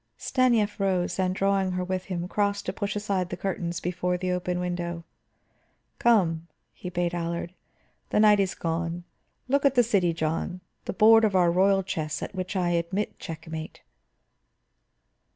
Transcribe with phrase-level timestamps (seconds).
[0.17, 4.31] Stanief rose, and drawing her with him, crossed to push aside the curtains before the
[4.31, 5.03] open window.
[5.99, 7.53] "Come," he bade Allard.
[8.09, 9.03] "The last night is gone.
[9.47, 13.19] Look at the city, John; the board of our royal chess, at which I admit
[13.19, 13.83] checkmate."